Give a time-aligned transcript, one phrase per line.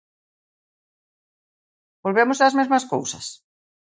[2.03, 3.25] ¿Volvemos ás mesmas cousas?